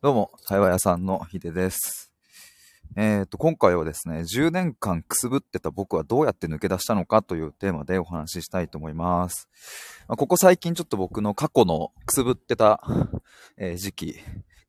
[0.00, 2.12] どうも、対話屋さんのヒデです。
[2.94, 9.48] えっ、と、今回はですね、10年間くすぶってた僕はどうやって抜け出したのかというテーマでお話ししたいと思います。
[10.06, 12.80] まあここ最近ちょっと僕の過去のくすぶってた、
[13.56, 14.14] えー時期、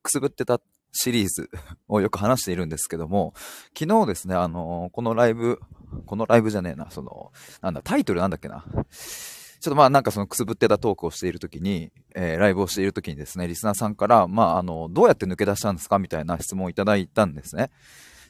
[0.02, 1.48] くすぶってたシリーズ
[1.86, 3.32] をよく話しているんですけども、
[3.78, 5.60] 昨日ですね、あのーこのライブ、
[6.06, 8.64] このライブじゃねえな、その、なんだ、タイトルなんだっけな。
[9.60, 17.70] ちょっとまあなんかそのくすぶってたトークをしているときに、えーライブをしているときにですね、リスナーさんから、まああの、どうやって抜け出したんですかみたいな質問をいただいたんですね。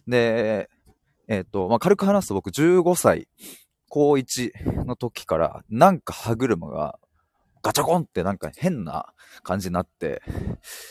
[0.08, 0.68] で、
[1.28, 3.28] えっ、と、まあ軽く話すと僕15歳、
[3.88, 6.98] 高1の時から、なんか歯車が
[7.62, 9.06] ガチャコンってなんか変な
[9.44, 10.22] 感じになって、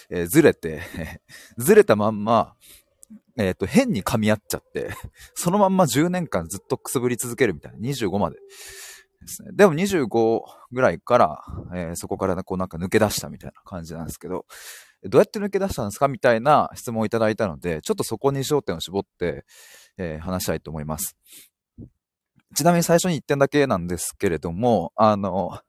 [0.10, 0.82] えーずれて、
[1.58, 2.56] ずれたまんま、
[3.38, 4.92] えっ、と、変に噛み合っちゃって、
[5.34, 8.38] そのまんま10年間ずっとくすぶり続けるみたいな、25まで。
[9.22, 9.50] ですね。
[9.54, 10.42] でも25
[10.72, 14.46] ぐらいから、えーそこからこうなんか抜け出したみたいな感じなんですけど、
[15.04, 19.46] どうやって抜け出したんですかみたいな質問をいただいたので、ちょっとそこに焦点を絞って、
[19.98, 21.16] えー話したいと思います。
[22.56, 25.60] ちなみに最初に1点だけなんですけれども、あの、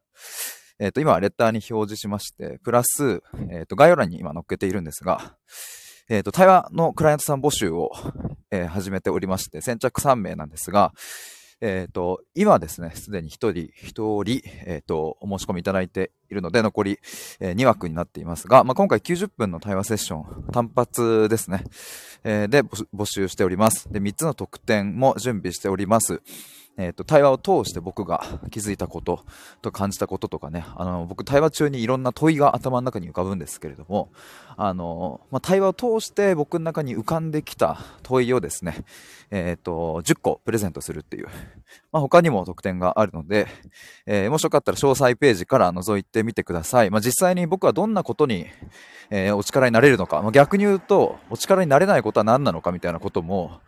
[0.79, 5.37] えっ、と、今はレターに表示しまして、プラス、えっ、と、概要欄に今載っけているんですが、
[6.09, 7.91] えっ、と、対話のクライアントさん募集を、
[8.51, 10.93] え始めておりまして、先着3名なんですが、
[11.61, 16.99] えっ、と、今ですね、すでに1人、1人、えっ、と、お申し込みいただいているので、残り、
[17.39, 21.65] え2枠になっていますが、まあ、今回90分の対話セッション、単発ですね、
[22.25, 23.93] えで募募集しております。
[23.93, 26.23] で、3つの特典も準備しております。
[26.79, 29.23] えっ、と、対話を通して僕が気づいたこと
[29.61, 34.11] と感じたこととかね、あの、僕対話中にいろんな問いが頭の中に浮かぶんですけれども、
[34.57, 38.85] あの、まあ、対話を通して僕の中に浮かんできた問いをですね、
[39.31, 41.29] えっ、と、10個プレゼントするっていう、
[41.93, 43.47] まあ、他にも特典があるので、
[44.07, 46.91] えーもしよかったら詳細ページから覗いてみてください。
[46.91, 48.47] まあ、実際に僕はどんなことに、
[49.11, 53.61] えーお力になれるのか、まあ、逆に言うと、お力になれないことは何なのかみたいなことも、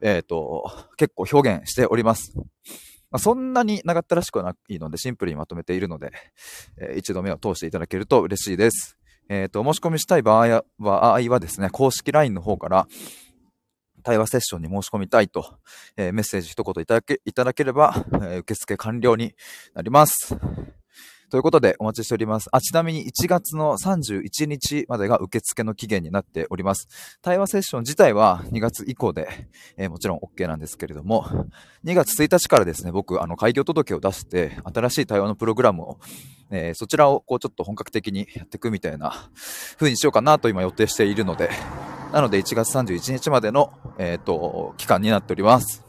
[0.00, 2.32] えっ、と、結構表現しております。
[2.36, 6.12] まあ、そんなに長ったらしくはないので、シンプルにまとめているので、
[6.78, 8.96] えー一度目を通していただけると嬉しいです。
[9.28, 12.86] えっ、と、お申し込みしたい場合は場合はですね、公式 LINE の方から、
[14.02, 15.58] 対話セッションに申し込みたいと、
[15.96, 19.34] えーメッセージ一言いただけいただければ、えー受付完了に
[19.74, 20.36] なります。
[21.32, 22.50] ということでお待ちしております。
[22.52, 26.88] あ、ちなみに1月の31日までが受付の期限になっております。
[27.22, 29.48] 対話セッション自体は2月以降で、
[29.78, 31.24] えーもちろん OK なんですけれども、
[31.86, 36.00] 2月1日からですね、僕、あの、開業届を出して、新しい対話のプログラムを、
[36.50, 39.30] えーそちらをこうちょっと本格的にやっていくみたいな
[39.78, 41.48] 風にしようかなと今予定しているので、
[42.12, 45.82] なので1月31日までの、えっ、と、期間になっております。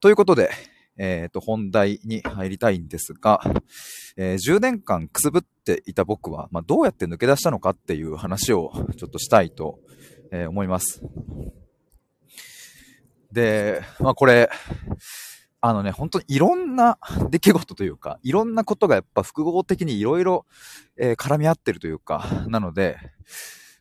[0.00, 3.40] ということで、えっ、と、本題に入りたいんですが、
[4.16, 9.78] えー10年間くすぶっていた僕は、まあ、どうやって抜け出したのかっていう話をちょっとしたいと、
[10.30, 11.02] え思います。
[13.32, 14.50] で、まあこれ、
[15.60, 16.98] あのね、本当にいろんな
[17.30, 20.46] 出来事というか、いろんなことがやっぱ複合的にいろいろ
[20.96, 22.98] えー絡み合ってるというか、なので、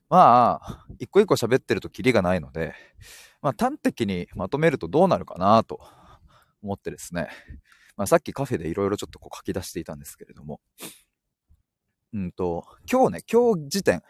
[0.09, 2.73] まあ、一個一個喋ってるとキリがないので、
[3.41, 5.81] まあ端的にまとめるとどうなるかなと
[6.63, 7.29] 思ってですね、
[7.95, 10.59] まあさっきカフェでいろいろちょっとこう書き出していたんですけれども、
[12.13, 14.01] うんと、今日ね、今日時点、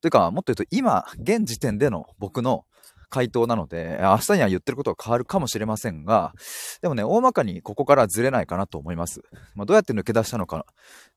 [0.00, 2.64] というかもっと言うと今、現時点での僕の
[3.12, 6.32] 回答なので、明日には言ってることが変わるかもしれませんが、
[6.80, 9.22] でもね、大まかにここからずれないかなと思います。
[9.54, 10.66] まあ、どうやって抜け出したのか、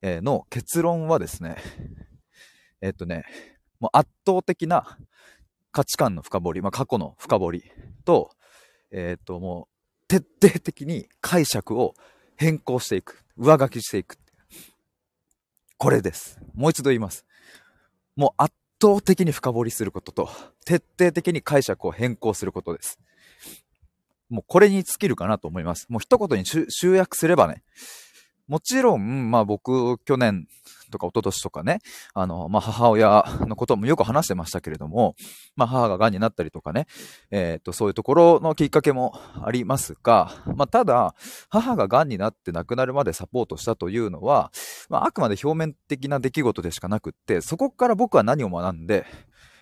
[0.01, 1.55] えの結論はですね、
[2.81, 3.23] えっとね、
[3.79, 4.97] もう圧倒的な
[5.71, 7.63] 価値観の深掘り、まあ、過去の深掘り
[8.03, 8.29] と、
[8.91, 9.74] えっと、もう
[10.15, 11.93] 徹底的に解釈を
[12.37, 13.25] 変更していく。
[13.37, 14.17] 上書きしていく。
[15.77, 16.39] これです。
[16.53, 17.25] もう一度言います。
[18.15, 20.29] もう圧倒的に深掘りすることと、
[20.63, 22.97] 徹底的に解釈を変更することです。
[24.29, 25.85] もうこれに尽きるかなと思います。
[25.89, 27.63] もう一言に集約すればね、
[28.47, 30.47] もちろん、まあ僕、去年
[30.95, 31.79] とか一昨年とかね、
[32.13, 35.15] あの、まあ母親のこともよく話してましたけれども、
[35.55, 36.87] まあ母が癌になったりとかね、
[37.31, 39.13] えっ、と、そういうところのきっかけも
[39.43, 41.15] ありますが、まあただ、
[41.49, 44.51] 母が癌になって亡くなるまでサポートしたというのは、
[44.89, 49.05] まああくまで表面的な出来事でしかなくって、そこから僕は何を学んで、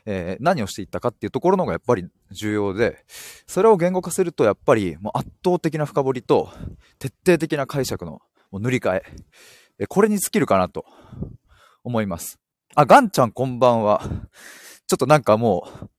[0.05, 3.05] えー何をしていったかっていうところのがやっぱり重要で、
[3.47, 6.49] それを言語化するとやっぱりもう圧倒的な深掘りと
[6.99, 8.21] 徹底的な解釈の
[8.53, 9.03] もう塗り替、え。
[9.89, 10.85] これに尽きるかなと
[11.83, 12.39] 思います。
[12.75, 14.01] あ、ガンちゃんこんばんは。
[14.87, 15.89] ちょっとなんかもう、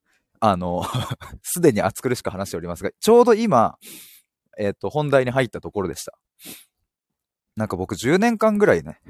[0.40, 0.84] あの、
[1.42, 3.78] すでに暑苦しく話しておりますが、ちょうど今、
[4.58, 6.18] えっ、と、本題に入ったところでした。
[7.56, 9.00] なんか僕10年間ぐらいね、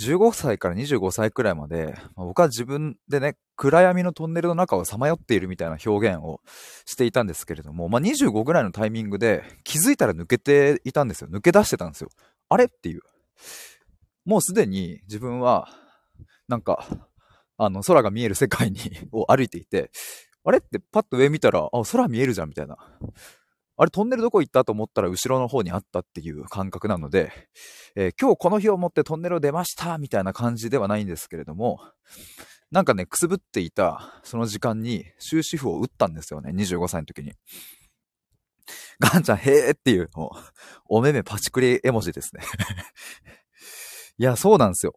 [0.00, 6.40] 15歳から25歳くらいまで、まあ、僕は自分でね、暗闇のトンネルの中をさまよっているみたいな表現を
[6.84, 11.28] していたんですけれども、まあ、25ぐらいのタイミングで気づいたら抜けていたんですよ。
[11.30, 12.10] 抜け出してたんですよ。
[12.48, 12.66] あれ？
[12.66, 13.02] っていう。
[14.24, 15.68] もうすでに自分は、
[16.48, 16.86] なんか、
[17.56, 18.78] あの、空が見える世界に
[19.12, 19.90] を歩いていて、
[20.44, 22.76] あれってパッと上見たら、あ、空見えるじゃんみたいな。
[23.80, 27.32] あれトンネルどこ行ったと思ったら後ろの方にあったっていう感覚なので、
[27.94, 31.80] えー、今日この日をもってトンネルを出ましたみたいな感じではないんですけれども、
[32.72, 37.34] なんかね、くすぶっていたその時間に終止符を打ったんですよね、25歳の時に。
[39.00, 40.10] ガンちゃん、へーっていう、
[40.86, 42.42] お目目パチクリ絵文字ですね
[44.18, 44.94] いや、そうなんですよ。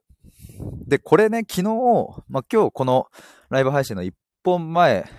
[0.87, 1.63] で、これね、昨日、
[2.27, 3.07] まあ、今日この
[3.49, 4.13] ライブ配信の1
[4.43, 5.09] 本前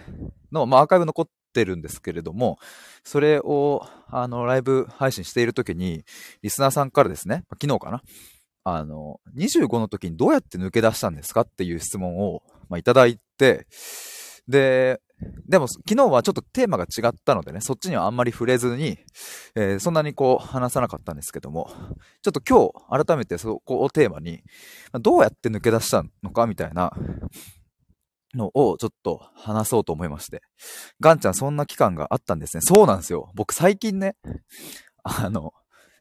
[0.51, 2.59] の、まあ、アーカイブ残ってるんですけれども、
[3.05, 6.05] それを、あの、ライブ配信している時に、
[6.43, 8.03] リスナーさんからですね、昨日かな、
[8.65, 13.67] あの、25の時にどうやって抜け出したんですかっていう質問を、まあ、いただいて、
[14.49, 15.01] で、
[15.47, 18.99] でも昨日はちょっとテーマが違ったのでね、そっちにはあんまり触れずに、
[19.55, 21.71] えー、そんなにこう話さなかったんですけども、
[22.23, 24.43] ちょっと今日改めてそこをテーマに、
[25.01, 26.93] どうやって抜け出したのかみたいな
[28.35, 30.43] のをちょっと話そうと思いまして。
[31.01, 32.61] ガンちゃんそんな期間があったんですね。
[32.63, 33.31] そうなんですよ。
[33.35, 34.17] 僕最近ね、
[35.05, 35.53] あの、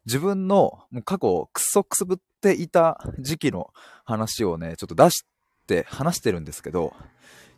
[0.06, 3.70] 自分の過去をクソくすぶっていた時期の
[4.04, 5.26] 話をね、ちょっと出し
[5.68, 6.94] て話してるんですけど、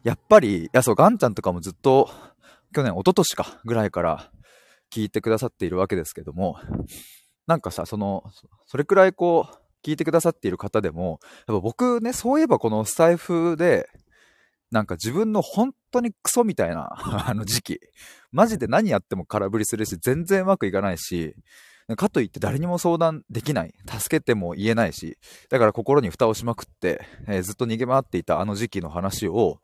[0.04, 2.10] やっぱり、いやそう、ガンちゃんとかもずっと
[2.74, 4.32] 去年、一昨年かぐらいから
[4.94, 6.58] 聞いてくださっているわけですけども、
[7.48, 8.24] なんかさ、その、
[8.66, 9.56] それくらいこう、
[9.86, 13.88] 聞いてくださっている方でも、やっぱ僕ね、そういえばこのスタイフで、
[14.72, 16.90] なんか自分の本当にクソみたいな
[17.28, 17.80] あの時期。
[18.32, 21.36] マジで何やっても空振りするし、全然うまくいかないし、
[21.98, 23.74] かといって誰にも相談できない。
[23.88, 25.18] 助けても言えないし、
[25.50, 29.60] だから心に蓋をしまくって、えー、ずっと逃げ回っていたあの時期の話を、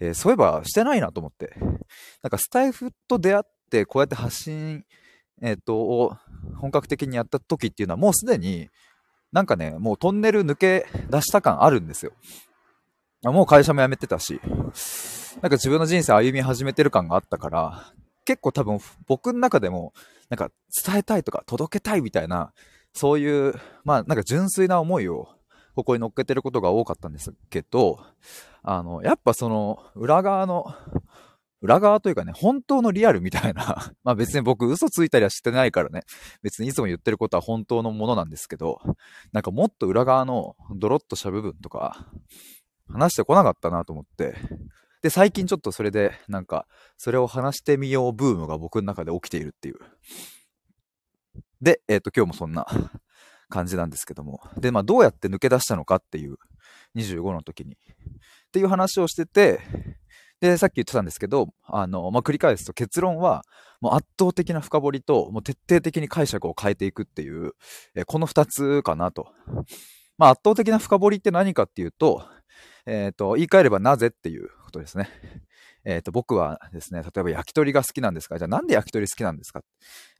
[0.00, 1.54] えー、そういえばしてないなと思って。
[2.22, 4.84] なんかスタイフと出会ってこうやって発信、
[5.42, 6.16] えっ、ー、と、を
[6.56, 8.68] 本格的にやった時っていうのはもうすでに
[9.32, 12.12] なんかね、もうトンネル抜け出した感あるんですよ。
[13.22, 14.40] もう会社も辞めてたし、
[15.42, 17.92] なんか自分の人生歩み始めてる感があったから、
[18.24, 19.92] 結構多分僕の中でも、
[20.28, 20.50] なんか
[20.84, 22.52] 伝えたいとか届けたいみたいな、
[22.92, 23.54] そういう、
[23.84, 25.28] まあなんか純粋な思いを
[25.74, 28.00] ここに乗っけてることが多かったんですけど、
[28.62, 30.74] あの、やっぱその裏側の、
[31.60, 36.02] 裏側というかね、本当のリアルみたいな、 まあ別に僕嘘ついたりはしてないからね、
[36.42, 38.80] 別にいつも言ってることは本当のものなんですけど、
[39.32, 42.08] なんかもっと裏側のドロッとした部分とか、
[42.88, 44.34] 話してこなかったなと思って、
[45.02, 46.66] で、最近ちょっとそれで、なんか、
[46.96, 49.76] それを話してみようブームが僕の中で起きているっていう。
[51.60, 52.66] で、えっ、ー、と、今日もそんな
[53.48, 54.40] 感じなんですけども。
[54.56, 56.36] で、まあ、どうやって抜け出したのかっていう、
[56.96, 57.74] 25の時に。
[57.74, 57.76] っ
[58.52, 59.60] ていう話をしてて、
[60.40, 63.42] で、さっき言ってたんですけど、あの、まあ、繰り返すと結論は、
[63.80, 67.52] もう圧倒的な深掘りと、もう徹底的に解釈を変えていくっていう、
[67.94, 69.32] えこの二つかなと。
[70.16, 72.24] まあ、圧倒的な深掘りって何かっていうと、
[72.86, 75.08] えっ、ー、と、言い換えればなぜっていうことですね。
[75.84, 78.38] えっ、ー、と、僕はですね、例えば焼き鳥が好きなんですか？
[78.38, 79.62] じゃあなんで焼き鳥好きなんですか？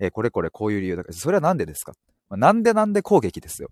[0.00, 1.92] えー、これこれこういう理由だから、それはなんでですか、
[2.28, 3.68] まあ、なんでなんで攻撃ですよ。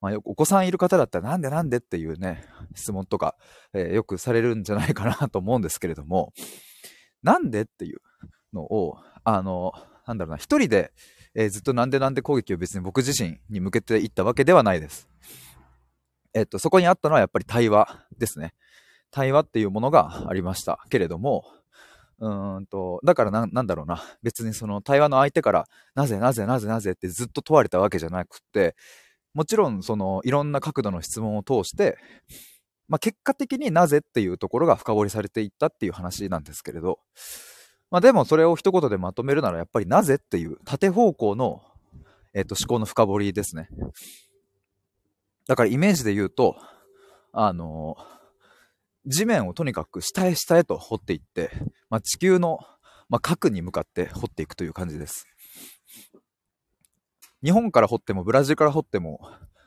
[0.00, 2.44] まあ、お子さんいる方だったらなんでなんでっていうね、
[2.74, 3.36] 質問とか、
[3.74, 6.32] えよくされるんじゃないかなと思うんですけれども、
[7.22, 7.98] なんでっていう
[8.52, 9.72] のを、あの、
[10.06, 10.92] なんだろうな、一人で、
[11.34, 15.08] えずっとなんでなんで攻撃を別に僕自身に向けていったわけではないです。
[16.32, 18.54] えっと、そこにあったのはやっぱり対話ですね。
[19.10, 21.44] 対話っていうものがありましたけれども、
[22.20, 24.02] うーんと、だからな、んだろうな。
[24.22, 28.76] 別にその対話の相手から、なぜなぜなぜなぜってずっと問われたわけじゃなくって、
[29.32, 31.96] もちろんそのいろんな角度の質問を通して、
[32.88, 36.98] まあ、結果的になぜっていうところが深掘りされていったっていう話なんですけれど、
[37.90, 41.62] まあ、でもそれを一言でまとめるならやっぱりなぜっていう縦方向の、
[42.34, 43.68] えっ、と思考の深掘りですね。
[45.46, 46.56] だからイメージで言うと、
[47.32, 47.96] あの、
[49.10, 51.50] 地面をとにかく下へ下へと掘っていって、
[51.90, 52.60] まあ、地球の、
[53.08, 55.26] まあ、核に向かって掘っていくという感じです。
[57.42, 59.20] 日本から掘ってもブラジルから掘っても、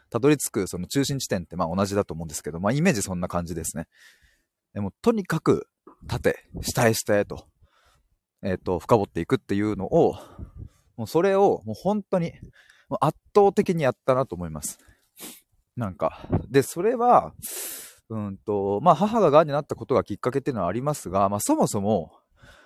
[0.10, 3.88] たどり着くその中心地点ってまあ同じだと思うんですけど、まあイメージそんな感じですね。
[4.74, 5.68] でもとにかく
[6.08, 7.48] 縦、下へ下へと、
[8.44, 10.16] えっ、ー、と、深掘っていくっていうのを、
[10.96, 12.34] もうそれをもう本当に
[13.02, 14.78] 圧倒的にやったなと思います。
[15.76, 16.28] なんか。
[16.50, 17.34] で、それは、
[18.14, 22.12] うんと、まあ母が癌になったことがきっかけっていうのはありますが、まあそもそも、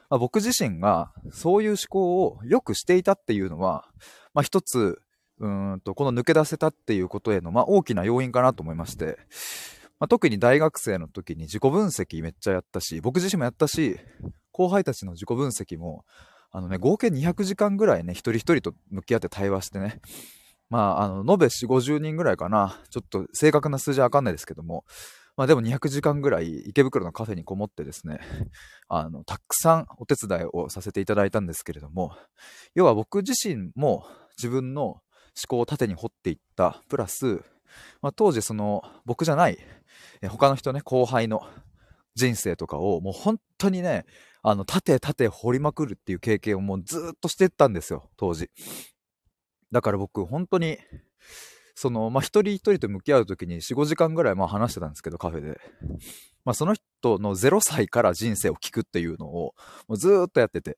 [0.10, 3.88] まあ、僕自身がそういう思考をよくしていたっていうのは、
[4.34, 5.02] まあ一つ、
[5.40, 9.18] うんと、この抜け出せたっていうことへの、まあ、大きな要因かなと思いまして、
[10.00, 13.98] まあ、特に大学生の時に自己分析めっちゃやったし、僕自身もやったし、
[14.52, 16.06] 後輩たちの自己分析も、
[16.52, 20.02] あのね、合計200時間ぐらいね、一人一人と向き合って対話してね、
[20.70, 22.82] まあ、あの、延べ4、50人ぐらいかな。
[22.90, 24.84] ちょっと正確な数字はわかんないですけども、
[25.38, 28.20] まあでも200時間ぐらい池袋のカフェにこもってですね、
[28.90, 32.18] あの、たくさんお手伝いをさせていただいたんですけれども、
[32.74, 34.06] 要は僕自身も
[34.38, 35.02] 自分の思
[35.48, 37.44] 考を縦に掘っていった、プラス、
[38.02, 39.60] まあ、当時その僕じゃない、
[40.28, 41.48] 他の人ね、後輩の
[42.16, 44.06] 人生とかをもう本当にね、
[44.42, 48.50] あの、縦縦掘りまくるっていう経験をもうずっとしてったんですよ、当時。
[49.72, 50.80] だから僕、本当に、
[51.80, 55.62] その、まあ、一人一人と向き合う時に4、5時間ぐらいまあ話してたんですけど、カフェで。
[56.44, 59.54] まあ、その人の0歳から人生を聞くっていうのを、
[59.88, 60.78] もうずっとやってて。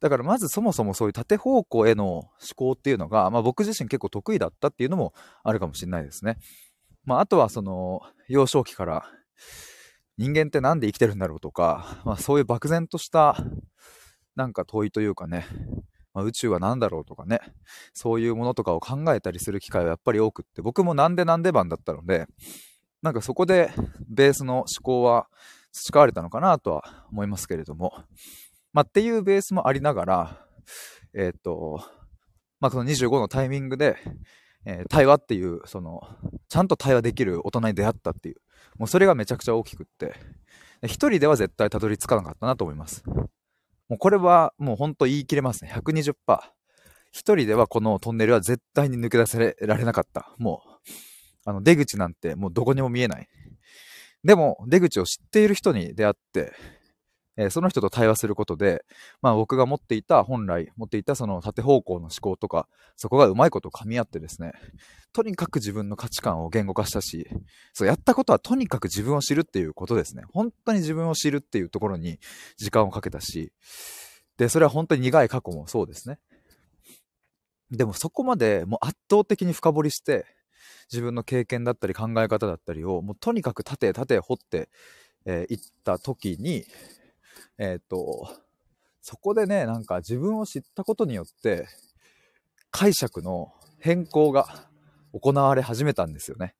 [0.00, 5.12] だからまずそもそもそういう縦方向への思考っていうのが、まあ、僕自身結構得意だったっていうのも
[5.42, 6.38] あるかもしれないですね。
[7.04, 9.04] まあ、あとはその、幼少期から
[10.16, 13.36] 人間ってなんで生きてるんだろうとか、まあ、そういう漠然とした
[14.36, 15.44] なんか問いというかね、
[16.14, 17.40] まあ、宇宙は何だろうとかね、
[17.92, 22.26] そういうものとかを考えたりする機会はやっぱり多くって、僕もなんでなんで番だったので、
[23.02, 23.70] なんかそこで
[24.08, 25.26] ベースの思考は
[25.72, 27.92] 培われたのかなとは思いますけれども、
[28.72, 30.46] まあ、っていうベースもありながら、
[31.14, 31.84] えっ、ー、と、
[32.60, 33.98] まあ、この25のタイミングで、
[34.64, 36.00] えー、対話っていう、その、
[36.48, 38.36] ちゃんと対話できる大人に出会ったっていう、
[38.78, 40.14] もうそれがめちゃくちゃ大きくって、
[40.82, 43.04] 一人では絶対たどり着かなかったなと思います。
[43.88, 45.72] もうこれはもうほんと言い切れますね。
[45.74, 46.14] 120%。
[47.12, 50.34] 一人ではこのトンネルは絶対に抜け出せられなかった。
[50.38, 50.90] もう、
[51.44, 53.28] あの出口なんてもうどこにも見えない。
[54.24, 56.52] でも出口を知っている人に出会って、
[57.36, 58.84] えー、その人と対話することで、
[59.22, 64.52] まあ僕が持っていた、本来持っていたその縦方向の思考とか、そこがうまいこと噛み合ってですね、
[65.12, 67.28] とにかく自分の価値観を言語化したし、
[67.72, 70.22] そうやったことはとにかく自分を知るっていうことですね。
[70.32, 72.18] 本当に自分を知るっていうところに
[72.56, 73.52] 時間をかけたし、
[74.36, 76.18] で、それは本当に苦い過去もそうですね。
[77.70, 80.26] でもそこまでもう圧倒的に深掘りして、
[80.92, 84.68] 自分の経験だったり考え方だったりを、もうとにかく縦縦掘って
[85.50, 86.64] い、った時に、
[87.58, 88.28] えっ、ー、と、
[89.00, 91.66] そこでね、なんか自分を知ったことによって、
[92.70, 94.68] 解釈の変更が
[95.12, 96.54] 行われ始めたんですよね。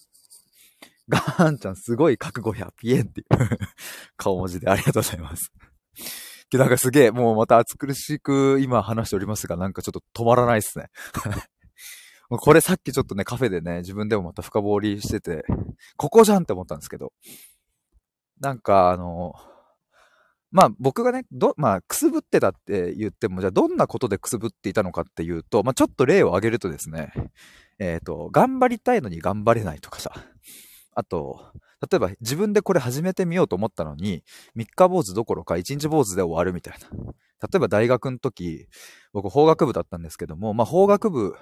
[1.08, 3.26] ガーンちゃんすごい覚悟やピエンっていう
[4.16, 5.52] 顔文字でありがとうございます。
[6.52, 10.86] なんかすげえ、もうまた暑苦しく今話しておりますが、なんかちょっと止まらないっすね。
[12.28, 15.44] これさっきちょっとね、カフェでね、自分でもまた深掘りしてて、
[15.96, 17.12] ここじゃんって思ったんですけど、
[18.40, 19.34] なんかあの、
[20.50, 27.12] まあ僕がね、ど、まあくすぶってたって言っても、じゃあどんなことでくすぶっていたのかっていうと、まあちょっと例を挙げるとですね、
[27.78, 30.12] えっ、ー、と、頑張りたいのに頑張れないとかさ、
[30.94, 31.52] あと、
[31.90, 34.22] 例えば自分でこれ始めてみようと思ったのに、
[34.54, 36.88] 三日坊主どころか一日坊主で終わるみたいな。
[37.42, 38.66] 例えば大学の時、
[39.12, 41.36] 僕法学部だったんですけども、まあ法学部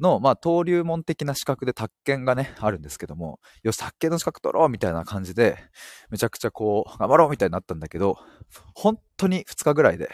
[0.00, 5.58] の、まあ、登竜門的な資格で宅建がね、あるんですけども、よし、宅建の資格取ろうみたいな感じで、
[6.10, 8.18] めちゃくちゃこう、頑張ろうみたいになったんだけど、
[8.74, 10.10] 本当に2日ぐらいで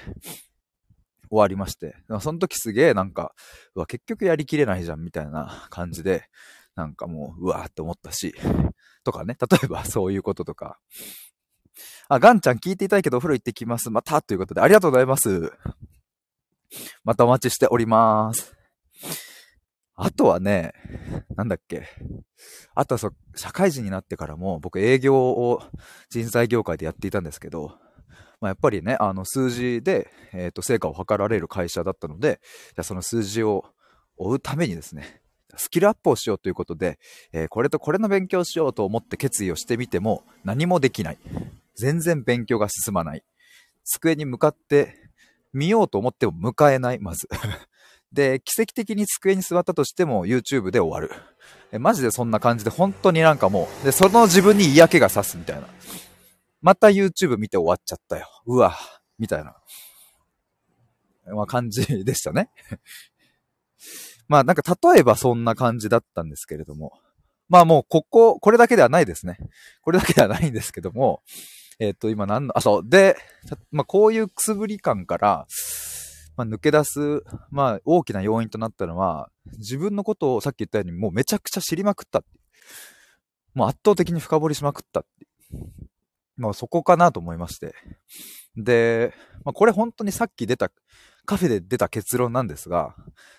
[1.31, 3.35] 終わりまして、その時すげえなんか、
[3.75, 6.25] うわ、結局やりきれないじゃんみたいな感じで、
[6.75, 8.35] なんかもう、うわーって思ったし、
[9.05, 10.79] とかね、例えばそういうこととか。
[12.09, 13.91] あ、ガンちゃん聞いていたいけどお風呂行ってきます。
[13.91, 15.53] またということで、ありがとうございます。
[17.05, 18.58] またお待ちしております。
[20.01, 20.75] あとはね、
[21.35, 21.89] なんだっけ。
[22.77, 25.61] あとはそ、社会人になってからも僕営業を
[26.09, 27.77] 人材業界でやっていたんですけど、
[28.41, 32.41] まあ、やっぱりね、あの数字で、えっ、ー、と、成果を図られる会社だったので、
[32.77, 33.65] じゃその数字を
[34.17, 35.21] 追うためにですね、
[35.57, 37.01] スキルアップをしようということで、
[37.33, 41.19] えー、これとこれの勉強をしようと思って決意をしてみても何もできない。
[41.75, 43.25] 全然勉強が進まない。
[43.85, 44.95] 机に向かって
[45.53, 47.29] 見ようと思っても迎えない、まず。
[48.13, 51.15] で、奇跡的に机に座ったとしても YouTube で終わる。
[51.73, 55.67] えマジでそんな感じで本当になんかもう、で、その自分に嫌気がさすみたいな。
[56.63, 58.27] また YouTube 見て終わっちゃったよ。
[58.47, 58.77] うわ、
[59.19, 59.55] みたいな。
[61.35, 62.51] まあ感じでしたね。
[64.29, 64.63] まあなんか
[64.93, 66.93] 例えばそんな感じだったんですけれども。
[67.49, 69.39] まあもうここ、これだけではないですね。
[69.83, 71.23] これだけではないんですけども。
[71.79, 72.89] えっ、ー、と今何の、あ、そう。
[72.89, 73.17] で、
[73.71, 75.47] まあこういうくすぶり感から、
[76.39, 79.29] まあ、抜け出す、まあ、大きな要因となったのは、
[79.59, 82.23] 自分のことをさっき言ったように、もうめちゃくちゃ知りまくった
[83.55, 85.27] もう圧倒的に深掘りしまくったって
[86.37, 87.75] まあ、そこかなと思いまして。
[88.57, 89.13] で、
[89.45, 90.71] まあ、これ本当にさっき出た
[91.27, 92.95] カフェで出た結論なんですが、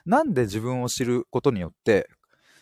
[0.06, 2.10] なんで自分を知ることによって、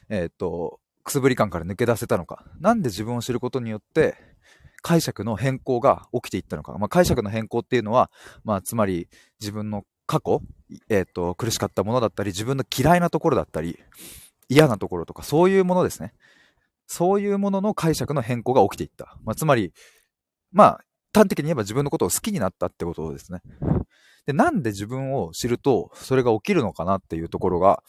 [0.09, 2.45] えっ、ー、と、くすぶり感から抜け出せたのか。
[2.59, 4.15] なんで自分を知ることによって、
[4.83, 6.77] 解釈の変更が起きていったのか。
[6.77, 8.11] まあ、解釈の変更っていうのは、
[8.43, 10.41] まあ、つまり自分の過去、
[10.89, 13.77] えっ、ー、と、苦しかったものだったり、自分の嫌いなところだったり、
[14.49, 16.13] 嫌なところとか、そういうものですね。
[16.87, 19.17] そういうものの解釈の変更が起きていった。
[19.23, 19.73] まあ、つまり、
[20.51, 20.81] まあ、
[21.13, 23.41] 端的に言えば自分のことを好きになったってことですね。
[24.25, 27.81] で、なんで自分を知るとそれが起きるのかなっていうところが、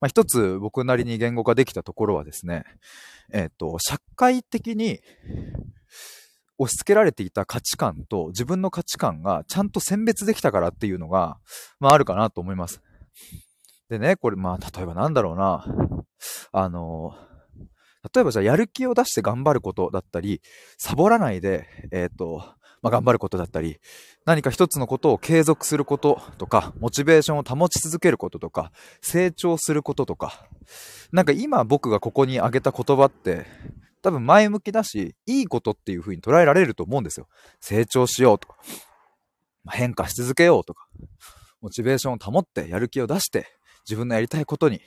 [0.00, 2.64] まあ、一つ僕なりに言語化できたところはですね、
[3.32, 5.00] えっ、ー、と、社会的に
[6.58, 11.38] 押し付けられていた価値観と自分の価値観がちゃんと選別できたからっていうのが、
[11.80, 12.80] まああるかなと思います。
[13.88, 15.66] でね、これまあ例えばなんだろうな、
[16.52, 17.14] あの、
[18.14, 20.40] 例えばじゃあやる気を出して頑張ることだったり、
[20.78, 22.44] サボらないで、えっ、ー、と、
[22.84, 23.78] まあ、頑張ることだったり、
[24.26, 30.46] 何か一つのことを継続することとか、モチベーションを保ち続けることとか、成長することとか、
[31.10, 33.46] なんか今僕がここに挙げた言葉って、
[34.04, 37.26] 多分前向きだし、いいことっていう風に捉えられると思うんですよ。
[37.58, 38.58] 成長しようとか、
[39.70, 40.86] 変化し続けようとか、
[41.62, 43.46] モチベーションを保ってやる気を出して、
[43.86, 44.82] 自分のやりたいことに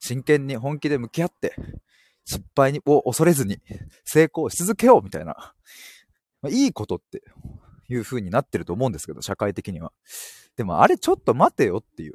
[0.00, 1.54] 真剣に本気で向き合って、
[2.24, 3.58] 失敗を恐れずに
[4.06, 5.52] 成功し続けようみたいな、
[6.40, 7.22] まあ、いいことって
[7.90, 9.92] いう風になってると思うんですけど、社会的には。
[10.56, 12.14] でもあれちょっと待てよっていう。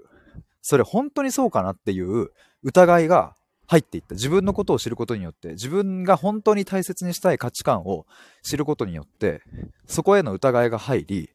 [0.63, 2.31] それ本当にそうかなっていう
[2.63, 3.35] 疑いが
[3.69, 4.15] 入っていった。
[4.15, 8.07] 自分のことを知ることによって、自分が本当に大切にしたい価値観を
[8.41, 9.43] 知ることによって、
[9.85, 11.29] そこへの疑いが入り、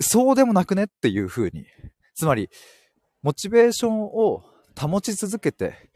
[0.00, 1.66] そうでもなくねっていう風に。
[2.14, 2.48] つまり、
[3.22, 4.44] モチベーションを
[4.80, 5.90] 保ち続けて、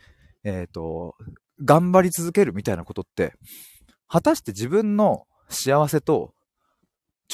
[0.45, 1.17] えっ、ー、と、
[1.65, 3.33] 頑張り続けるみたいなことって、
[4.09, 6.35] 果たして自分の幸せと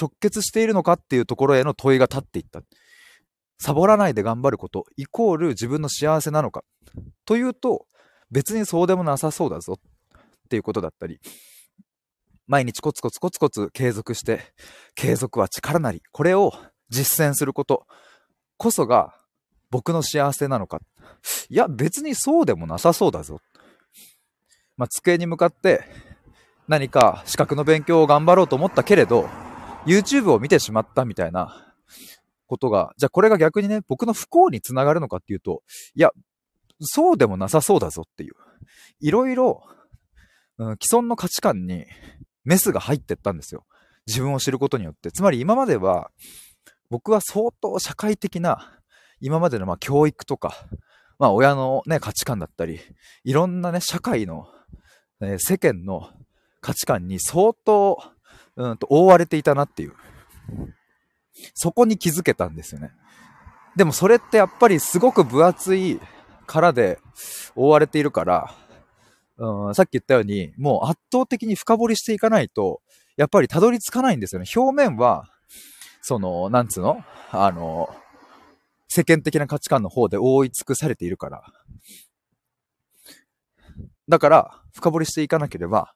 [0.01, 2.63] 直結しているのかっていうところへの問いが立っていった。
[3.59, 6.63] サボらないで頑張ることイコール自分の幸せなのか
[7.25, 7.87] というと
[8.31, 11.21] 別にそうでもなさそうだぞっていうことだったり
[12.47, 14.41] 毎日コツコツコツコツ継続して
[14.95, 16.53] 継続は力なりこれを
[16.89, 17.87] 実践すること
[18.57, 19.15] こそが
[19.71, 20.81] 僕の幸せなのか。
[21.49, 23.41] いや別にそうでもなさそうだぞ。
[24.77, 25.85] まあ、机に向かって
[26.69, 29.29] 何か資格の勉強を頑張ろうと思ったけれど、
[29.87, 31.75] YouTube を見てしまったみたいな
[32.47, 35.63] ことが、じゃあこれが逆にね、僕の不幸につながるのかっていうと、
[35.95, 36.11] いや、
[36.81, 38.35] そうでもなさそうだぞっていう。
[39.01, 39.63] いろいろ、
[40.59, 41.87] うん、既存の価値観に
[42.45, 43.65] メスが入ってったんですよ。
[44.07, 45.11] 自分を知ることによって。
[45.11, 46.11] つまり今までは、
[46.91, 48.81] 僕は相当社会的な、
[49.21, 50.55] 今までのま教育とか、
[51.19, 52.81] まあ親のね、価値観だったり、
[53.25, 54.47] いろんなね、社会の、
[55.21, 56.11] えー、世間の
[56.61, 57.99] 価値観に相当、
[58.57, 59.95] うんと覆われていたなっていう。
[61.55, 62.93] そこに気づけたんですよね。
[63.77, 66.01] でもそれってやっぱりすごく分厚い
[66.47, 66.99] 殻で
[67.55, 68.55] 覆われているから、
[69.39, 72.81] うん、さっき言ったように、もう圧倒的に深掘りしていかないと、
[73.17, 74.47] やっぱりたどり着かないんですよね。
[74.55, 75.29] 表面は、
[76.01, 77.03] その、なんつうの？
[77.33, 77.89] あの、
[78.89, 81.43] 世間的な価値観の方で覆い尽くされているから。
[84.09, 85.93] だから、深掘りしていかなければ、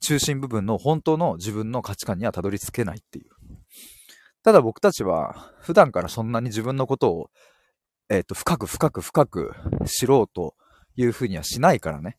[0.00, 3.30] 中心部分の本当の自分の価値観にはたどり着けないっていう。
[4.42, 7.30] ただ僕たちは普段からそんなに自分のことを、
[8.10, 9.54] えっ、ー、と、深く深く深く
[9.86, 10.54] 知ろうと
[10.96, 12.18] いうふうにはしないからね。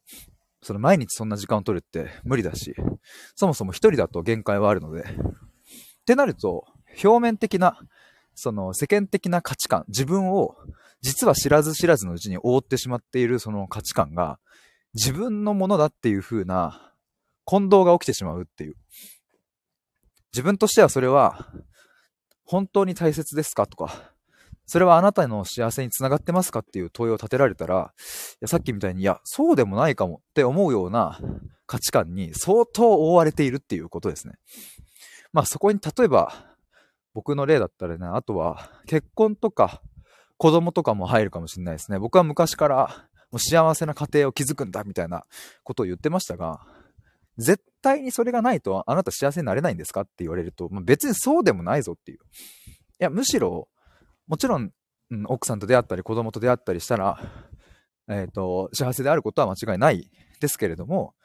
[0.64, 2.74] その毎日そんな時間を取るって無理だし、
[3.36, 5.02] そもそも一人だと限界はあるので。
[5.02, 5.06] っ
[6.06, 6.66] てなると、
[7.04, 7.78] 表面的な、
[8.34, 10.56] その世間的な価値観、自分を
[11.02, 14.40] 実は知らず知らずのうちに覆ってしまっているその価値観が
[14.94, 16.94] 自分のものだっていう風な
[17.44, 18.76] 混同が起きてしまうっていう。
[20.32, 21.52] 自分としてはそれは、
[22.46, 23.68] 本当に大切ですか？
[23.68, 24.11] とか、
[24.72, 31.20] それはあなたの幸せにつながってますかっていう問いを立てられたら、いやさっきみたいに、いや、そうでもないかもって思うような
[31.66, 34.36] 価値観に相当覆われているっていうことですね。
[35.34, 36.34] まあそこに例えば、
[37.14, 39.82] 僕の例だったらね、あとは結婚とか
[40.38, 42.00] 子供とかも入るかもしれないですね。
[42.00, 45.26] 僕は昔からもう幸せな家庭を築くんだみたいな
[45.66, 46.62] ことを言ってましたが、
[47.38, 52.20] 絶対にそれがないとあなた幸せになれないんですかって言われると、まあ、別にそうでもないぞっていう。
[52.20, 52.20] い
[53.00, 53.68] や、むしろ、
[54.32, 54.72] もちろん、
[55.10, 57.20] うん、奥さんと出会ったり子供と出会ったりしたら、
[58.08, 61.16] えっ、ー、と、幸せであることは間違いないですけれども、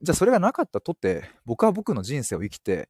[0.00, 2.88] じゃあそれがなかったとって、僕は僕の人生を生きて、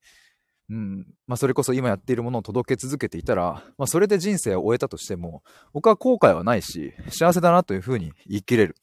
[0.70, 8.76] うん、まあそれこそ今やっているものを届け続けていたら、まあそれで人生を終えたとしても、僕は後悔はないし、幸せだなというふうに言い切れる。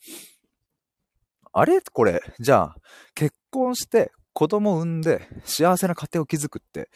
[1.54, 1.80] あれ？
[1.80, 2.76] これ、じゃあ、
[3.16, 6.90] 結婚して子供を産んで幸せな家庭を築くって、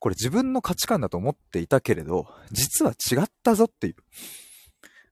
[0.00, 3.94] これ自分の価値観だと思っていたけれど、実は違ったぞっていう。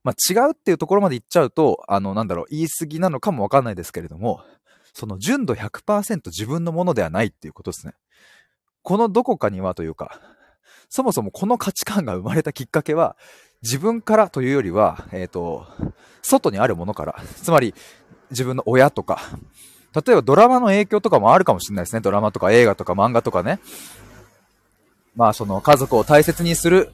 [0.05, 4.42] まあ、違うっていうところまで言っちゃうと、あの、なんだろう、言い過ぎなのかもわかんないですけれども、
[4.92, 7.94] その純度100%自分のものではないっていうことですね。
[8.83, 10.20] このどこかにはというか、
[10.90, 13.16] そもそもこの価値観が生まれたきっかけは、
[13.62, 15.66] 自分からというよりは、えっ、ー、と、
[16.20, 17.74] 外にあるものから、つまり
[18.31, 19.38] 自分の親とか、
[19.94, 22.01] 例えばドラマの影響とかもあるかもしれないですね。
[22.01, 23.59] ドラマとか映画とか漫画とかね。
[25.16, 26.92] まあその家族を大切にする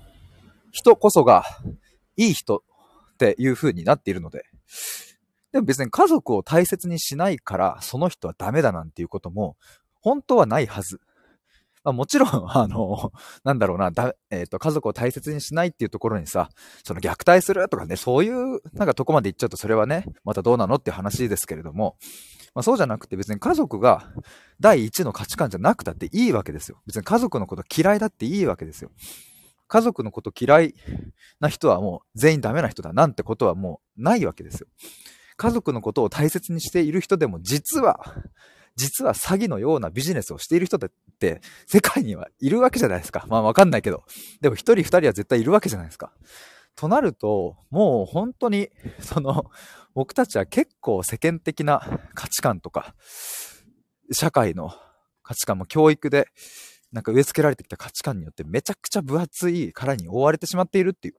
[0.70, 1.44] 人こそが
[2.16, 4.44] いい人っていう風になっているので。
[5.52, 9.56] でも別に家族を大切にしないからその人はダメだなんていうことも
[10.00, 11.00] 本当はないはず。
[11.84, 13.12] まあ、もちろん、 あの、
[13.44, 16.48] なんだろうな、だ、えっ、ー、と、家族を大切にしないっていうところにさ、
[16.82, 21.96] その虐待するとかね、そういう、なんかとこまで行っちゃうとそれはね、またどうなのって話ですけれども、
[22.54, 24.08] まあそうじゃなくて別に家族が
[24.60, 26.80] 第一の価値観じゃなくたっていいわけですよ。
[26.86, 28.90] 別に家族のこと嫌いだっていいわけですよ。
[29.66, 30.74] 家族のこと嫌い
[31.40, 34.68] な人はもう全員ダメな人だなんてことはもうないわけですよ。
[35.36, 38.14] 家族のことを大切にしている人でも実は
[38.76, 40.80] 実は詐欺のようなビジネスをしている人っ
[41.18, 43.24] て世界にはいるわけじゃないですか。
[43.28, 44.04] まあわかんないけど。
[44.40, 46.12] でも一人二人は絶対いるわけじゃないですか。
[46.76, 49.44] となると、もう本当に、その、
[49.94, 52.96] 僕たちは結構世間的な価値観とか、
[54.12, 54.74] 社会の
[55.22, 56.26] 価値観も教育で、
[56.92, 61.14] なんか植え付けられてきた価値観によってめちゃくちゃ分厚い殻に覆われてしまっているっていう。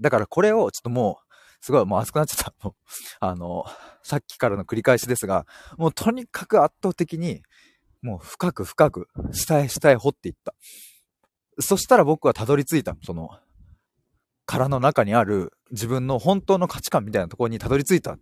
[0.00, 1.23] だからこれをちょっともう、
[1.64, 2.54] すごいもう熱くなっちゃった。
[2.62, 2.74] もう、
[3.20, 3.64] あの、
[4.02, 5.46] さっきからの繰り返しですが、
[5.78, 7.42] もうとにかく圧倒的に、
[8.02, 10.54] もう深く深く、下へ下へ掘っていった。
[11.60, 12.98] そしたら僕はたどり着いた。
[13.02, 13.30] その、
[14.44, 18.12] 殻の中にある自分の本当の価値観みたいなところにたどり着いた。
[18.12, 18.18] っ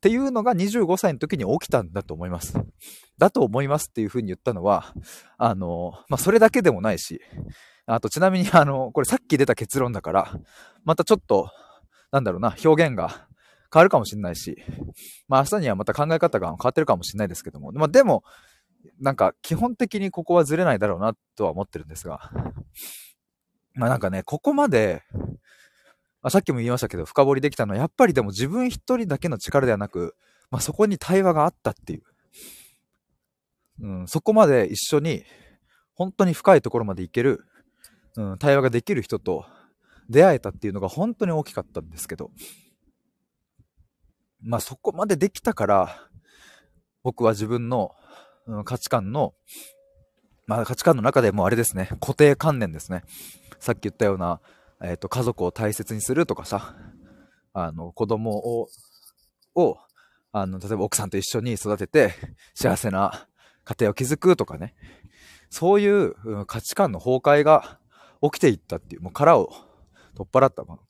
[0.00, 2.54] ていうのが25歳の時に起きたんだと思います。
[3.18, 4.92] だと思いますっていうふうに言ったのは、
[5.38, 7.20] あの、まあ、それだけでもないし、
[7.86, 10.40] あとちなみにあの、これさっき出た結論だから、
[10.82, 11.52] またちょっと
[12.10, 13.08] なんだろうな、表現が
[13.72, 14.56] 変わるかもしれないし、
[15.28, 18.24] まあ明日にはまた考え方が変わってるかもしれないですけども、まあでも、
[19.00, 22.30] なんか基本的にここはずれないだろうなとは思ってるんですが、
[23.74, 25.02] まあなんかね、ここまで、
[26.22, 30.16] まあ、さっきも言いましたけど、深掘りできたのは、やっぱりでも自分一人だけの力ではなく、
[30.50, 32.02] まあそこに対話があったっていう。
[33.82, 35.24] うん、そこまで一緒に、
[35.94, 37.44] 本当に深いところまで行ける、
[38.16, 39.46] うん、対話ができる人と、
[40.10, 42.30] 出会えたっていうのが本当に大きかったんですけど、
[44.42, 46.08] まあそこまでできたから、
[47.02, 47.92] 僕は自分の、
[48.46, 49.34] うん、価値観の、
[50.46, 53.04] まあ価値観の中でもあれですね、固定観念ですね。
[53.60, 54.40] さっき言ったような、
[54.82, 56.74] えっ、ー、と、家族を大切にするとかさ、
[57.52, 58.68] あの、子供を、
[59.54, 59.76] を、
[60.32, 62.14] あの、例えば奥さんと一緒に育てて、
[62.54, 63.28] 幸せな
[63.64, 64.74] 家庭を築くとかね、
[65.50, 67.78] そういう、価値観の崩壊が
[68.22, 69.52] 起きていったっていう、もう殻を
[70.20, 70.82] 取っ払ったもの。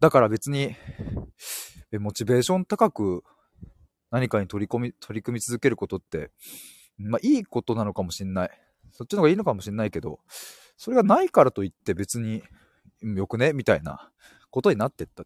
[0.00, 0.74] だから別に、
[2.00, 3.22] モチベーション高く
[4.10, 6.32] 何かに取り込み、取り組み続けることって、
[6.98, 8.50] まあいいことなのかもしんない。
[8.90, 10.18] そっちの方がいいのかもしんないけど、
[10.76, 12.42] それがないからといって別に
[13.02, 13.52] よくね？
[13.52, 14.10] みたいな
[14.50, 15.24] ことになってった。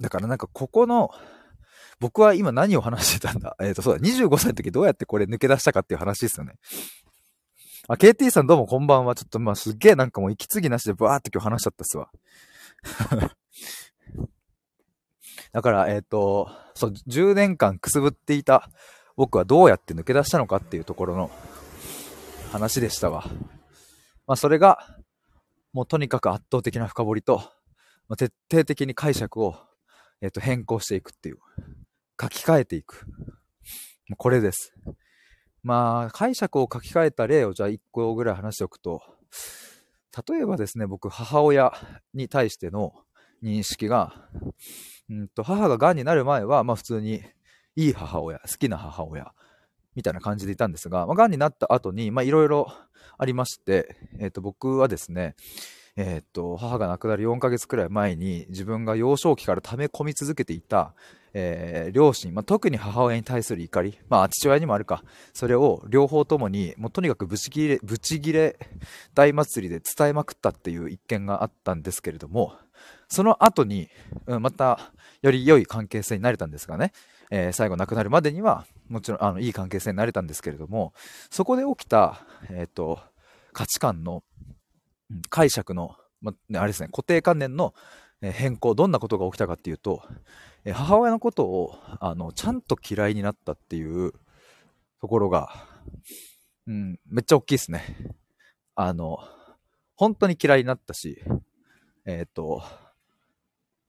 [0.00, 1.10] だからなんかここの、
[2.00, 3.56] 僕は今何を話してたんだ？
[3.60, 6.56] えっ、ー、と、そうだ、25歳の時どうやってこれ抜け出したかっていう話ですよね。
[7.86, 9.14] あ、KT さんどうもこんばんは。
[9.14, 12.10] ちょっとまあすっげえなんかもう息継ぎなしでバーって今日話しちゃったっすわ。
[15.52, 18.70] だから、えっ、ー、と、そう、10年間くすぶっていた
[19.16, 21.30] 僕はどうやって抜け出したのかっていうところの
[22.52, 23.24] 話でしたわ。
[24.26, 24.78] まあそれが、
[25.74, 27.36] もうとにかく圧倒的な深掘りと、
[28.08, 29.56] まあ、徹底的に解釈を、
[30.22, 31.38] えっ、ー、と変更していくっていう。
[32.18, 33.06] 書き換えていく。
[34.16, 34.72] これです。
[35.64, 39.02] まあ、解釈を書き換えた例をじゃあ1個ぐらい話しておくと、
[40.28, 41.72] 例えばですね、僕、母親
[42.12, 42.92] に対しての
[43.42, 44.12] 認識が、
[45.08, 47.22] うんと母が癌になる前は、まあ普通に
[47.76, 49.32] いい母親、好きな母親、
[49.94, 52.70] みたいな感じでいたんですが、まあ、癌になった後に、まあいろいろ
[53.16, 55.34] ありまして、えっ、ー、と僕はですね、
[55.96, 60.92] えっ、と、母が亡くなる4ヶ月くらい前に自分が幼少期から溜め込み続けていた、
[61.34, 68.56] えー、両親、まあ、特に母親に対する怒り、まあ、父親にもあるか、それを両方ともに、もうとにかくブチギレ、ブチギレ
[69.14, 72.54] 大祭りで伝えまくったっていう一件があったんですけれども、
[73.08, 73.88] その後に、
[74.26, 76.92] うん、また、より良い関係性になれたんですがね、
[77.30, 80.92] えー、最後亡くなるまでには、もちろん、あの、いい関係性になれたんですけれども、
[81.30, 83.00] そこで起きた、えっ、ー、と、
[83.52, 84.22] 価値観の、
[85.30, 87.74] 解釈の、まあ、れですね、固定観念の
[88.20, 90.02] 変更、どんなことが起きたかっていうと、
[90.72, 94.12] 母親のことをあのちゃんと嫌いになったっていう
[95.00, 95.50] ところが、
[96.66, 97.84] うん、めっちゃ大きいですね。
[98.74, 99.18] あの、
[99.96, 101.22] 本当に嫌いになったし、
[102.06, 102.62] えっ、ー、と、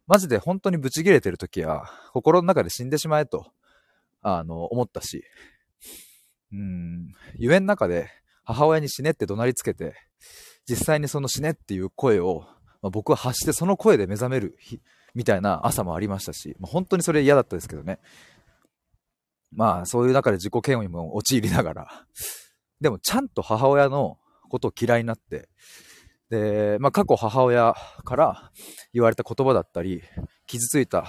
[0.07, 3.51] マジで本当にブチ切れてる時は、心の中で死んでしまえと、
[4.21, 5.23] あの、思ったし、
[6.51, 8.09] うん、夢の中で
[8.43, 9.95] 母親に死ねって怒鳴りつけて、
[10.67, 12.45] 実際にその死ねっていう声を、
[12.81, 14.81] まあ、僕は発してその声で目覚める日、
[15.13, 17.99] みたいな朝もありましたし、まあ、本当にそれ嫌だったですけどね。
[19.51, 22.05] まあ、そういう中で自己嫌悪にも陥りながら、
[22.81, 24.17] でもちゃんと母親の
[24.49, 25.47] ことを嫌いになって、
[26.29, 28.51] で、まあ、過去母親から
[28.93, 30.01] 言われた言葉だったり、
[30.47, 31.05] 傷ついた、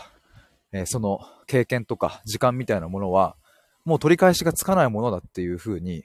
[0.73, 3.37] えー、その経験とか時間みたいなものは、
[3.85, 6.05] もう取り返しがつかないものだっていう風に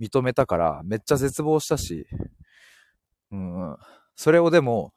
[0.00, 2.06] 認めたから、めっちゃ絶望したし、
[3.30, 3.76] うん、
[4.14, 4.92] それをでも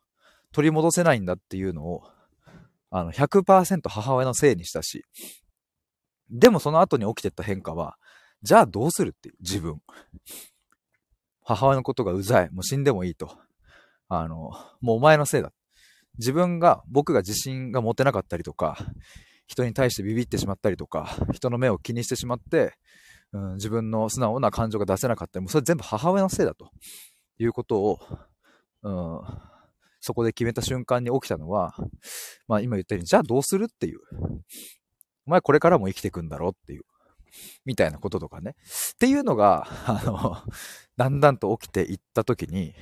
[0.52, 2.04] 取り戻せないんだっていうのを、
[2.90, 5.04] あの100%母親のせいにしたし、
[6.30, 7.98] でもその後に起きてった変化は、
[8.42, 9.82] じゃあどうするっていう、自分。
[11.44, 12.50] 母親のことがうざい。
[12.52, 13.38] もう死んでもいいと。
[14.10, 15.52] あの、もうお前のせいだ。
[16.18, 18.78] 自分が、僕が自信が持てなかったりとか、
[19.48, 22.74] 人に対してビビってしまったりとか、人の目を気にしてしまって、
[23.32, 26.72] うん、自分の素直な感情が出せなかったり、もうそれ全部母親のせいだと
[27.40, 28.00] いうことを、
[28.84, 29.22] うん、
[30.00, 31.76] そこで決めた瞬間に起きたのは、
[32.48, 34.00] まあ今言ったように、じゃあどうするっていう。
[35.26, 36.84] お前これからも生きていくんだろうっていう。
[37.66, 38.56] みたいなこととかね。
[38.94, 40.38] っていうのが、あの、
[40.96, 42.74] だんだんと起きていったときに、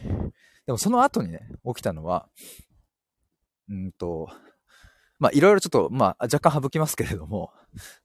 [0.65, 2.30] でもその後にね、起きたのは、
[3.70, 4.30] うんと、
[5.18, 7.52] まあいろいろちょっと、まあ若干省きますけれども、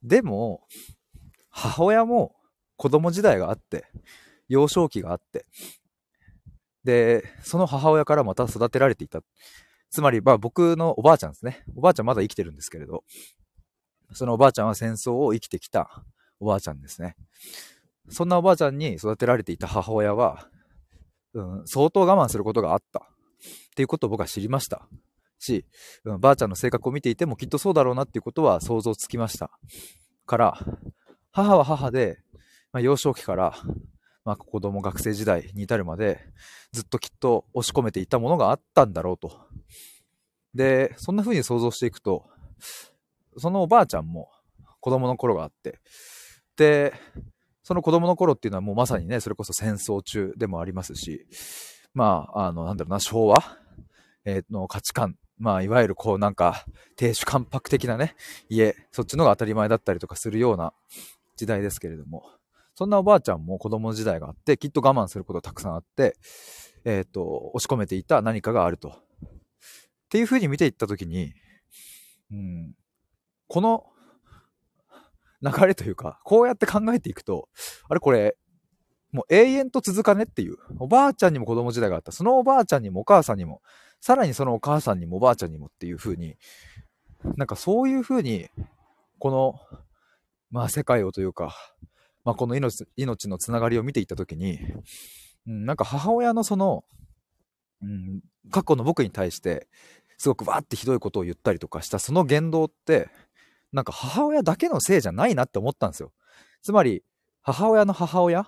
[0.01, 0.67] でも、
[1.49, 2.35] 母親も
[2.77, 3.85] 子供時代があって、
[4.47, 5.45] 幼少期があって、
[6.83, 9.21] で、その母親からまた育てられていた。
[9.89, 11.63] つまり、まあ僕のおばあちゃんですね。
[11.75, 13.03] おばあちゃんまだ生きてるんですけれど、
[14.13, 16.03] そのおばあちゃんは戦争を生きてきた
[16.39, 17.15] おばあちゃんですね。
[18.09, 20.47] そんなおばあちゃんに育てられていた母親は、
[21.33, 23.03] うん、相当我慢することがあったっ
[23.75, 24.87] ていうことを僕は知りました
[25.39, 25.65] し、
[26.03, 29.51] うん、ばあちゃんの性格を見ていてもきっとそうだろうなっていうことは想像つきました。
[30.25, 30.57] から、
[31.31, 32.19] 母は母で、
[32.73, 33.55] まあ、幼少期から、
[34.23, 36.19] まあ、子供学生時代に至るまで、
[36.71, 39.39] ずっときっと押し込めていたものがあったんだろうと。
[40.53, 42.25] で、そんな風に想像していくと、
[43.37, 44.29] そのおばあちゃんも
[44.79, 45.79] 子供の頃があって、
[46.55, 46.93] で、
[47.63, 51.25] その子供の頃っていうのはもうまさにね、それこそ戦争中でもありますし、
[51.93, 53.43] まあ、あの、なんだろうな、昭和、
[54.25, 58.15] えー、の価値観、まあ、いわゆるこうなんか、亭主関白的なね、
[58.49, 60.73] 家、そっちのが当たり前だったりとかするような
[61.35, 62.25] 時代ですけれども、
[62.75, 66.15] そんなおばあちゃんも子供時代があって、きっと我慢することたくさんあって、
[66.85, 68.89] えっ、ー、と、押し込めていた何かがあると。
[68.89, 68.93] っ
[70.09, 71.33] ていうふうに見ていったときに、
[72.31, 72.73] うん、
[73.47, 73.85] この
[75.41, 77.49] 流れというか、こうやって考えていくと、
[77.89, 78.37] あれこれ、
[79.11, 80.57] もう永遠と続かねっていう。
[80.79, 82.11] おばあちゃんにも子供時代があった。
[82.11, 83.61] そのおばあちゃんにもお母さんにも、
[83.99, 86.37] さらにそのお母さんにもおばあちゃんにもっていう風に、
[87.35, 88.47] なんかそういう風に、
[89.19, 89.55] この、
[90.49, 91.55] まあ世界をというか、
[92.23, 94.59] まあこの命命のつながりを見ていったときに、
[95.47, 96.83] うん、なんか母親のその、
[97.81, 99.67] うん、過去の僕に対して、
[100.17, 103.09] すごくわーってひどいことを言ったりとかしたその言動って、
[103.71, 106.11] なんか母親だけのせいじゃないなって思ったんですよ。
[106.61, 107.03] つまり、
[107.41, 108.47] 母親の母親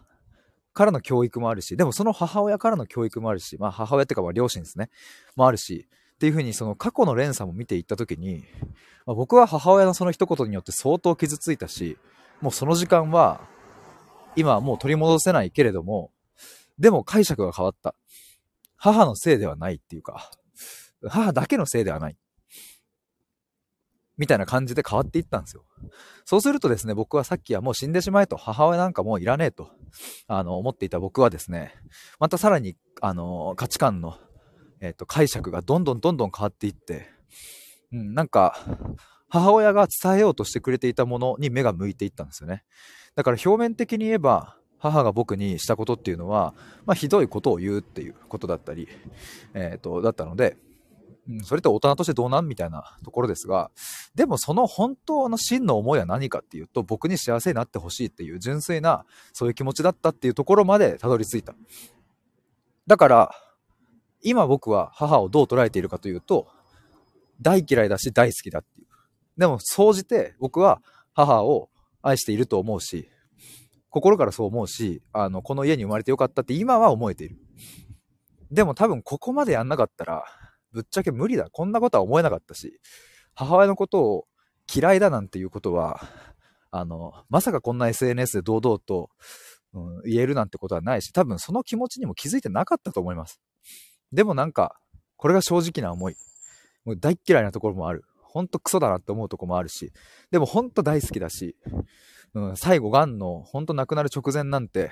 [0.74, 4.90] からの教育もあるし、でもその母親からの教育もあるし、まあ母親っていうかまあ両親ですね、
[5.36, 8.44] もあるし、っていうふうにその過去の連鎖も見ていったときに、
[9.06, 11.98] まあ、僕は母親のその一言によって相当傷ついたし、
[12.42, 13.42] もうその時間は、
[14.36, 16.12] 今はもう取り戻せないけれども、
[16.80, 17.96] でも解釈が変わった。
[18.76, 20.32] 母のせいではないっていうか、
[21.08, 22.18] 母だけのせいではない。
[24.18, 25.66] みたいな感じで変わっていったんですよ。
[26.26, 29.72] そうするとですね、僕はさっきはもう死んでしまえと、母親なんかもういらねえと、
[30.28, 31.74] あの、思っていた僕はですね、
[32.20, 34.18] またさらに、あの、価値観の、
[34.82, 37.10] えっ、と、解釈がどんどんどんどん変わっていって、
[37.92, 38.56] うん、なんか、
[39.30, 42.64] 母親が伝えようとしてくれていたものに目が向いていったんですよね。
[43.16, 46.54] だから表面的に言えば、母が僕にしたことっていうのは、
[46.86, 48.90] まあ、ひどいことを言うっていうことだったり、
[49.54, 50.58] えっ、ー、と、だったので、
[51.30, 53.72] うん、それって大人としてどうなんみたいなところですが、
[54.14, 61.56] でもその本当の真の思いは何かっていうと、僕に幸せになってほしいっていう純粋な、そういう気持ちだったっていうところまでたどり着いた。
[62.88, 63.32] だから、
[64.22, 66.48] 今僕は母をどう捉えているかというと、
[67.42, 68.88] 大嫌いだし大好きだっていう。
[69.38, 70.82] でも、総じて僕は
[71.14, 71.70] 母を
[72.04, 73.10] 愛していると思うし、
[73.90, 77.38] 心からそう思うし、あの、この家に生まれてよかったって今は思えている。
[78.52, 80.24] でも多分ここまでやんなかったら、
[80.72, 81.50] ぶっちゃけ無理だ。
[81.52, 82.80] こんなことは思えなかったし、
[83.36, 84.26] 母親のことを
[84.74, 86.02] 嫌いだなんていうことは、
[86.72, 89.10] あの、まさかこんな SNS で堂々と、
[89.74, 93.40] うん、言えるなんてことはないし、多分その気持ちにも気づいてなかったと思います。
[94.12, 94.76] でもなんか、
[95.18, 96.16] これが正直な思い。
[96.86, 98.04] もう大嫌いなところもある。
[98.34, 99.94] ほんとクソだなって思うとこもあるし、
[100.32, 101.56] でもほんと大好きだし、
[102.34, 104.90] うん、最後、癌の、ほんと亡くなる直前なんて、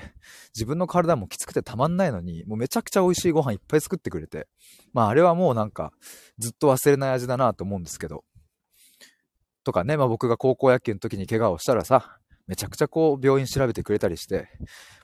[0.53, 4.47] 自分の体もきつくてたまんないのに、もうめちゃくちゃ美味しいご飯いっぱい作ってくれて、
[4.93, 5.91] まああれはもうなんか、
[6.37, 8.23] ずっと忘れない味だなと思うんですけど、
[9.63, 14.49] とかね、まあ僕が高校野球の時に怪我をしたらさ、めちゃくちゃこう病院調べてくれたりして、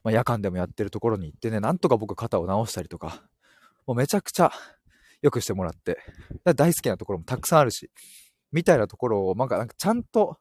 [0.04, 3.24] まあ、夜間でもやってるところに行ってね、なんとか僕肩を治したりとか、
[3.88, 4.52] もうめちゃくちゃ
[5.22, 5.98] 良くしてもらって、
[6.56, 7.90] 大好きなところもたくさんあるし、
[8.52, 10.38] みたいなところを、なんかちゃんと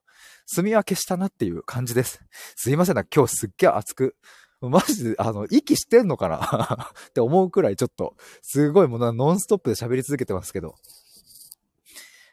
[0.47, 2.21] 住み分けしたなっていう感じです。
[2.57, 4.17] すいませんな、今日すっげえ熱く、
[4.61, 6.91] マジで、あの、 息してんのかな？
[7.09, 10.77] って思うくらいちょっと、すごいもうノンストップで喋り続けてますけど、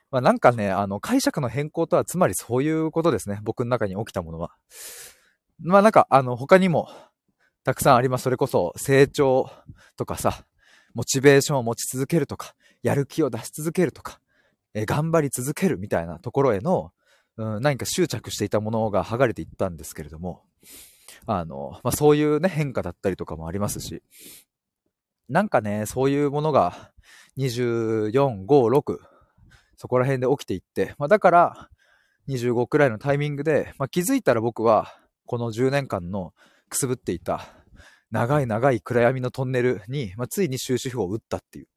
[0.10, 3.40] まあ、なんかね、あの、解釈の変更とはつまりそういうことですね。
[3.42, 4.56] 僕の中に起きたものは。
[5.60, 6.88] まあなんか、あの、他にも、
[7.64, 8.24] たくさんあります。
[8.24, 9.50] それこそ、成長
[9.96, 10.46] とかさ、
[10.94, 14.20] モチベーションを持ち続けるとか、やる気を出し続けるとか、
[14.74, 16.92] え頑張り続けるみたいなところへの、
[17.38, 20.44] うん、何か執着していたものが剥がれていったんですけれども、
[21.26, 24.02] あの、まあそういうね、変化だったりとかもありますし、
[25.30, 26.92] なんかね、そういうものが、
[27.38, 28.98] 24、5、6、
[29.78, 31.70] そこら辺で起きていって、まあ、だから、
[32.28, 34.94] 25くらいのタイミングで、まあ、気づいたら僕は、
[35.26, 36.34] この10年間の
[36.70, 37.48] くすぶっていた、
[38.12, 41.68] 長い長い暗闇のトンネルに、まあ、ついに終止符を打ったっていう。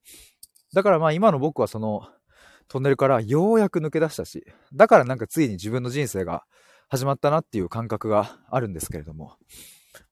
[0.75, 2.07] だからまあ今の僕はその
[2.69, 6.45] トンネルからようやく抜け出したし、だからなんかついに自分の人生が
[6.89, 9.37] 始まったなっていう感覚があるんですけれども、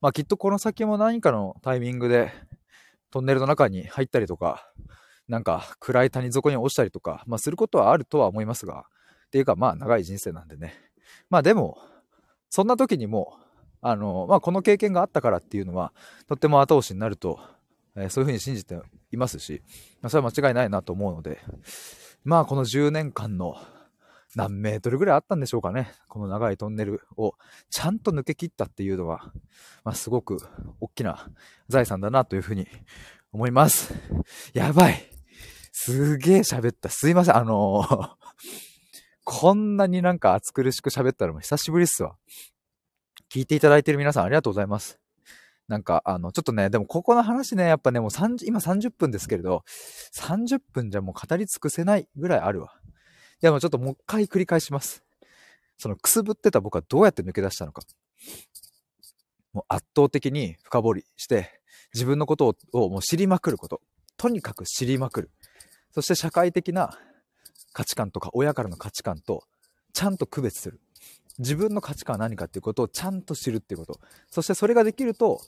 [0.01, 2.33] まあきっとこの先も何かのタイミングで
[3.11, 4.73] トンネルの中に入ったりとか、
[5.29, 8.87] なんか暗い谷底に落ちたりとか、まあすることはあるとは思いますが、
[9.27, 10.75] っていうかまあ長い人生なんでね。
[11.31, 11.79] まあでも、
[12.51, 13.37] そんな時にも、
[13.81, 15.93] あの、まあこの経験があったからっていうのは、
[16.29, 17.41] とっても後押しになると、
[17.97, 18.79] えー、そういうふうに信じて
[19.13, 19.63] いますし、
[20.01, 21.41] まあ、それは間違いないなと思うので、
[22.25, 23.57] まあこの10年間の
[24.35, 25.93] 何メートルぐらいあったんでしょうかね。
[26.09, 27.35] この長いトンネルを
[27.71, 29.33] ちゃんと抜け切ったっていうのは、
[29.85, 30.39] まあ、すごく
[30.81, 31.29] 大きな
[31.69, 32.67] 財産だなというふうに
[33.33, 33.95] 思います。
[34.53, 35.11] やばい。
[35.73, 36.89] すげえ喋った。
[36.89, 37.37] すいません。
[37.37, 38.11] あのー、
[39.25, 42.17] こんなになんか暑苦しく喋ったのも久しぶりっすわ。
[43.31, 45.04] 聞いていただいてる皆さんありがとうございます。
[45.69, 49.65] なんか、あの、ちょっとね、でもここの話ね、やっぱね、もう30、今30分ですけれど、
[50.15, 52.75] 30分じゃもう語り尽くせないぐらいあるわ。
[53.41, 55.03] でもちょっともう一回繰り返します。
[55.79, 57.83] そのくすぶってた僕はどうやって抜け出したのか。
[59.53, 61.61] もう圧倒的に深掘りして、
[61.95, 63.81] 自分のことをもう知りまくること。
[64.17, 65.31] とにかく知りまくる。
[65.93, 66.99] そして社会的な
[67.73, 69.45] 価値観とか親からの価値観と
[69.93, 70.81] ちゃんと区別する。
[71.39, 74.01] 自分の価値観は何かっていうことをちゃんと知るっていうこと。
[74.31, 75.41] そしてそれができると、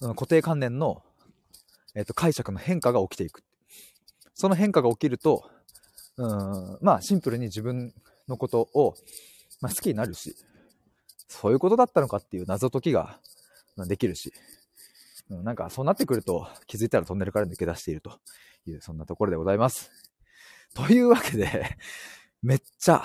[0.00, 1.02] 固定観念の、
[1.94, 3.42] えっと、解釈の変化が起きていく。
[4.34, 5.48] その変化が起きると、
[6.16, 7.92] うん、まあシンプルに自分
[8.28, 8.94] のことを、
[9.60, 10.36] まあ、好きになるし、
[11.28, 13.18] そういうことだったのかっていう謎解きが
[13.88, 14.32] できるし、
[15.30, 18.18] うん、なんかそうなってくると気づいたらトンネルから抜け出していると
[18.66, 19.90] いう、そんなところでございます。
[20.74, 21.76] というわけで、
[22.42, 23.02] めっちゃ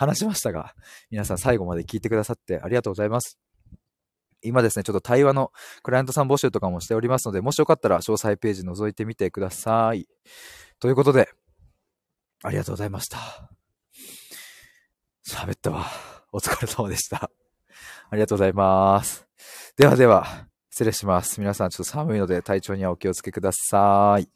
[0.00, 0.74] 話しましたが、
[1.10, 3.38] 皆さん最後まで聞いてくださってありがとうございます。
[4.40, 10.08] 今ですね、ちょっと対話のクライアントさん募集とかもしておりますので、もしよかったら詳細ページ覗いてみてください。
[10.78, 11.28] ということで、
[12.42, 13.18] ありがとうございました。
[15.28, 15.84] 喋ったわ。
[16.32, 17.30] お疲れ様でした。
[18.08, 19.26] ありがとうございます。
[19.76, 21.38] ではでは、失礼します。
[21.42, 24.30] 皆さんちょっと寒いので体調にはお気をつけください。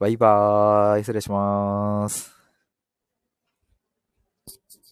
[0.00, 1.02] バイバーイ。
[1.02, 2.35] 失礼します。